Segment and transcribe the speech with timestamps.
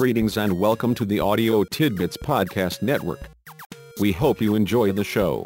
[0.00, 3.20] Greetings and welcome to the Audio Tidbits Podcast Network.
[4.00, 5.44] We hope you enjoy the show.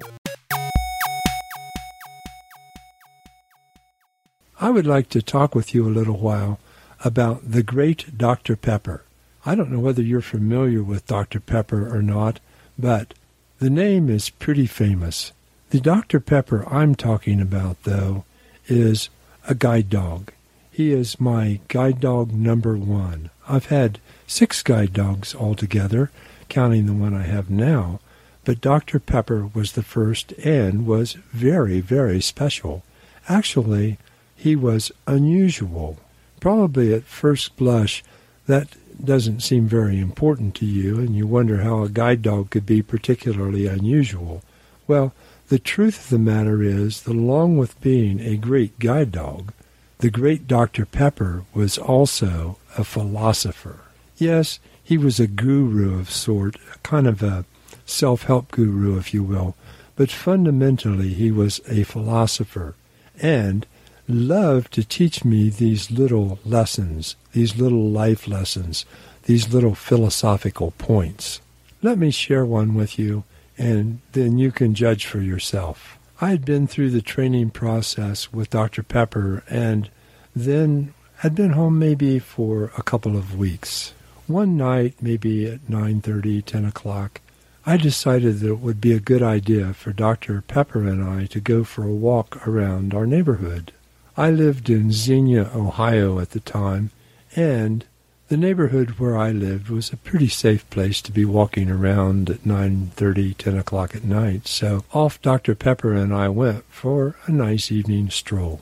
[4.60, 6.60] I would like to talk with you a little while
[7.04, 8.54] about the great Dr.
[8.54, 9.02] Pepper.
[9.44, 11.40] I don't know whether you're familiar with Dr.
[11.40, 12.38] Pepper or not,
[12.78, 13.12] but
[13.58, 15.32] the name is pretty famous.
[15.70, 16.20] The Dr.
[16.20, 18.24] Pepper I'm talking about, though,
[18.68, 19.08] is
[19.48, 20.30] a guide dog.
[20.74, 23.30] He is my guide dog number one.
[23.48, 26.10] I've had six guide dogs altogether,
[26.48, 28.00] counting the one I have now,
[28.44, 28.98] but Dr.
[28.98, 32.82] Pepper was the first and was very, very special.
[33.28, 33.98] Actually,
[34.34, 36.00] he was unusual.
[36.40, 38.02] Probably at first blush,
[38.48, 38.70] that
[39.02, 42.82] doesn't seem very important to you, and you wonder how a guide dog could be
[42.82, 44.42] particularly unusual.
[44.88, 45.14] Well,
[45.50, 49.52] the truth of the matter is that along with being a great guide dog,
[49.98, 50.84] the great Dr.
[50.86, 53.80] Pepper was also a philosopher.
[54.16, 57.44] Yes, he was a guru of sort, a kind of a
[57.86, 59.54] self-help guru, if you will,
[59.96, 62.74] but fundamentally he was a philosopher
[63.20, 63.66] and
[64.08, 68.84] loved to teach me these little lessons, these little life lessons,
[69.24, 71.40] these little philosophical points.
[71.82, 73.24] Let me share one with you,
[73.56, 75.98] and then you can judge for yourself.
[76.20, 78.82] I had been through the training process with Dr.
[78.82, 79.90] Pepper and
[80.34, 83.94] then had been home maybe for a couple of weeks.
[84.26, 87.20] One night, maybe at 9:30, 10 o'clock,
[87.66, 90.42] I decided that it would be a good idea for Dr.
[90.42, 93.72] Pepper and I to go for a walk around our neighborhood.
[94.16, 96.90] I lived in Xenia, Ohio at the time,
[97.34, 97.84] and
[98.34, 102.44] the neighborhood where I lived was a pretty safe place to be walking around at
[102.44, 104.48] 9:30, 10 o'clock at night.
[104.48, 105.54] So off Dr.
[105.54, 108.60] Pepper and I went for a nice evening stroll.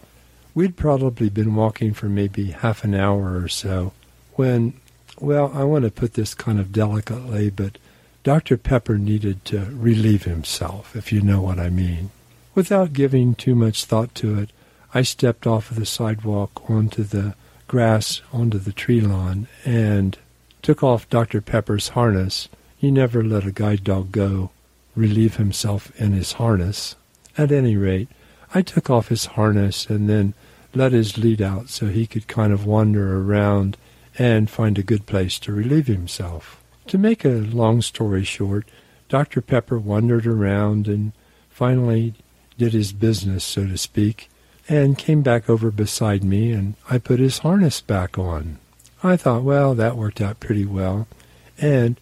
[0.55, 3.95] We'd probably been walking for maybe half an hour or so
[4.35, 4.75] when,
[5.19, 7.79] well, I want to put this kind of delicately, but
[8.25, 8.59] Dr.
[8.59, 12.11] Pepper needed to relieve himself, if you know what I mean.
[12.55, 14.51] Without giving too much thought to it,
[14.93, 17.37] I stepped off of the sidewalk onto the
[17.73, 20.19] grass, onto the tree lawn, and
[20.61, 21.41] took off Dr.
[21.41, 22.51] Pepper's harness.
[22.77, 24.51] He never let a guide dog go
[24.95, 26.97] relieve himself in his harness.
[27.39, 28.09] At any rate,
[28.53, 30.35] I took off his harness and then
[30.75, 33.79] let his lead out so he could kind of wander around
[34.19, 36.63] and find a good place to relieve himself.
[36.89, 38.69] To make a long story short,
[39.09, 39.41] Dr.
[39.41, 41.13] Pepper wandered around and
[41.49, 42.13] finally
[42.59, 44.29] did his business, so to speak,
[44.69, 48.59] and came back over beside me, and I put his harness back on.
[49.03, 51.09] I thought, well, that worked out pretty well.
[51.59, 51.97] And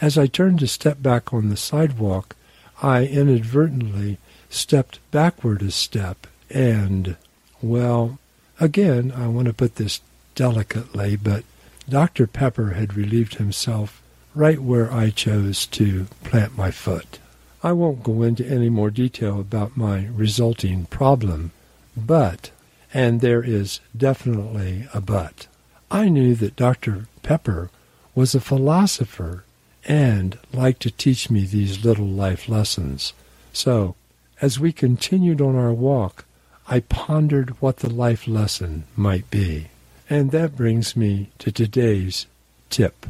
[0.00, 2.36] as I turned to step back on the sidewalk,
[2.82, 4.18] I inadvertently
[4.50, 7.16] stepped backward a step, and,
[7.60, 8.18] well,
[8.60, 10.00] again, I want to put this
[10.34, 11.44] delicately, but
[11.88, 12.26] Dr.
[12.26, 14.02] Pepper had relieved himself
[14.34, 17.18] right where I chose to plant my foot.
[17.62, 21.52] I won't go into any more detail about my resulting problem,
[21.96, 22.50] but,
[22.92, 25.46] and there is definitely a but,
[25.90, 27.06] I knew that Dr.
[27.22, 27.70] Pepper
[28.14, 29.44] was a philosopher
[29.84, 33.12] and liked to teach me these little life lessons.
[33.52, 33.94] So,
[34.40, 36.24] as we continued on our walk,
[36.68, 39.68] I pondered what the life lesson might be.
[40.10, 42.26] And that brings me to today's
[42.70, 43.06] tip.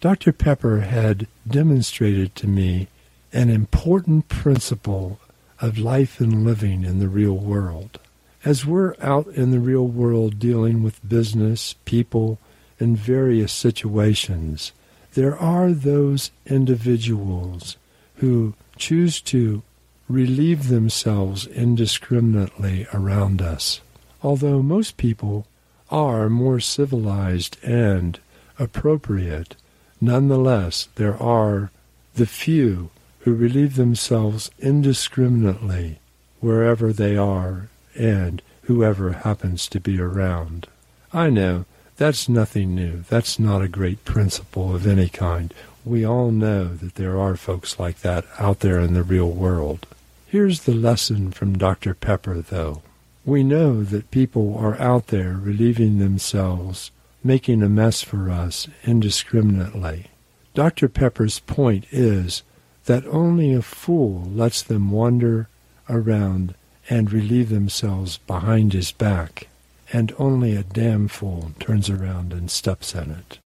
[0.00, 0.32] Dr.
[0.32, 2.88] Pepper had demonstrated to me
[3.32, 5.20] an important principle
[5.60, 7.98] of life and living in the real world.
[8.44, 12.38] As we're out in the real world dealing with business, people,
[12.78, 14.72] and various situations,
[15.14, 17.78] there are those individuals
[18.16, 19.62] who choose to
[20.10, 23.80] relieve themselves indiscriminately around us.
[24.22, 25.46] Although most people
[25.90, 28.18] are more civilized and
[28.58, 29.56] appropriate,
[30.02, 31.70] nonetheless there are
[32.14, 32.90] the few
[33.20, 35.98] who relieve themselves indiscriminately
[36.40, 40.66] wherever they are and whoever happens to be around.
[41.12, 41.64] I know
[41.96, 43.04] that's nothing new.
[43.08, 45.54] That's not a great principle of any kind.
[45.84, 49.86] We all know that there are folks like that out there in the real world.
[50.26, 51.94] Here's the lesson from Dr.
[51.94, 52.82] Pepper, though.
[53.24, 56.90] We know that people are out there relieving themselves,
[57.22, 60.06] making a mess for us indiscriminately.
[60.54, 60.88] Dr.
[60.88, 62.42] Pepper's point is
[62.86, 65.48] that only a fool lets them wander
[65.88, 66.54] around
[66.88, 69.48] and relieve themselves behind his back,
[69.92, 73.38] and only a damn fool turns around and steps in it.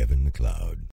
[0.00, 0.86] Kevin MacLeod.